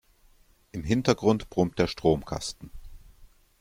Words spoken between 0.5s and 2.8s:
Im Hintergrund brummt der Stromkasten.